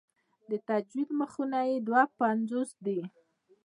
د 0.49 0.51
تجوید 0.67 1.09
مخونه 1.19 1.59
یې 1.69 1.75
دوه 1.87 2.03
پنځوس 2.19 2.69
دي. 2.85 2.99